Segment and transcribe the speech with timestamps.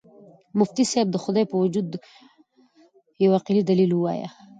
[0.59, 1.87] مفتي صاحب د خدای په وجود
[3.23, 4.27] یو عقلي دلیل ووایه.